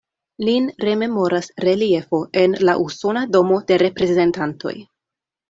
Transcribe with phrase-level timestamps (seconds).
[0.47, 4.75] Lin rememoras reliefo en la Usona Domo de Reprezentantoj.